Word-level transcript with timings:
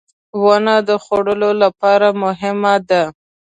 •ونه 0.41 0.75
د 0.89 0.91
خوړو 1.03 1.51
لپاره 1.63 2.07
مهمه 2.23 2.75
ده. 2.89 3.03